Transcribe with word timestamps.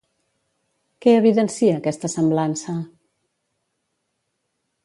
Què 1.05 1.13
evidencia 1.17 1.77
aquesta 1.81 2.11
semblança? 2.15 2.77